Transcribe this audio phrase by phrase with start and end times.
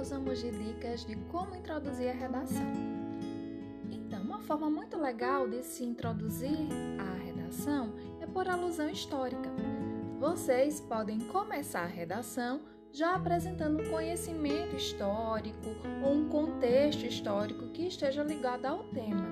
[0.00, 2.72] nós vamos de dicas de como introduzir a redação.
[3.90, 6.56] Então, uma forma muito legal de se introduzir
[6.98, 9.50] a redação é por alusão histórica.
[10.18, 12.62] Vocês podem começar a redação
[12.92, 15.68] já apresentando um conhecimento histórico
[16.02, 19.28] ou um contexto histórico que esteja ligado ao tema.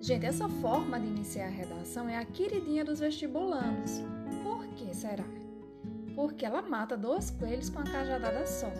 [0.00, 4.02] Gente, essa forma de iniciar a redação é a queridinha dos vestibulandos.
[4.42, 5.39] Por que será?
[6.20, 8.70] Porque ela mata dois coelhos com a cajadada só.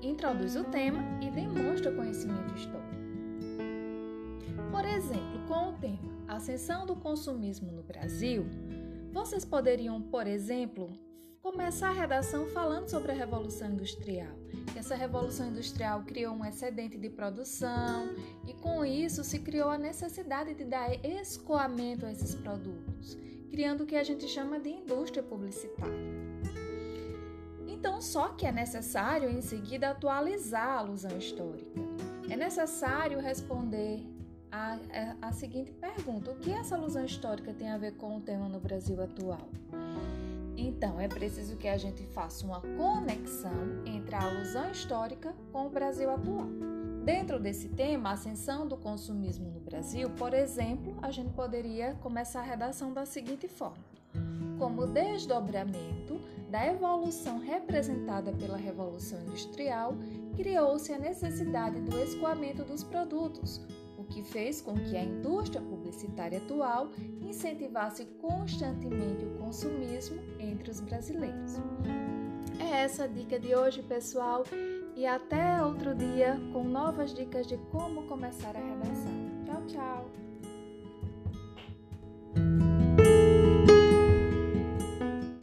[0.00, 2.94] Introduz o tema e demonstra conhecimento histórico.
[4.70, 5.98] Por exemplo, com o tema
[6.28, 8.46] Ascensão do consumismo no Brasil,
[9.12, 10.92] vocês poderiam, por exemplo,
[11.42, 14.36] começar a redação falando sobre a Revolução Industrial.
[14.76, 18.14] Essa Revolução Industrial criou um excedente de produção
[18.46, 23.18] e, com isso, se criou a necessidade de dar escoamento a esses produtos,
[23.50, 26.27] criando o que a gente chama de indústria publicitária.
[27.78, 31.80] Então, só que é necessário em seguida atualizar a alusão histórica.
[32.28, 34.04] É necessário responder
[34.50, 34.78] a,
[35.22, 38.48] a, a seguinte pergunta: o que essa alusão histórica tem a ver com o tema
[38.48, 39.48] no Brasil atual?
[40.56, 43.52] Então, é preciso que a gente faça uma conexão
[43.86, 46.48] entre a alusão histórica com o Brasil atual.
[47.04, 52.40] Dentro desse tema, a ascensão do consumismo no Brasil, por exemplo, a gente poderia começar
[52.40, 53.78] a redação da seguinte forma:
[54.58, 59.94] como desdobramento da evolução representada pela Revolução Industrial,
[60.36, 63.60] criou-se a necessidade do escoamento dos produtos,
[64.08, 66.90] que fez com que a indústria publicitária atual
[67.20, 71.56] incentivasse constantemente o consumismo entre os brasileiros.
[72.58, 74.44] É essa a dica de hoje, pessoal,
[74.96, 79.44] e até outro dia com novas dicas de como começar a redação.
[79.44, 80.27] Tchau, tchau!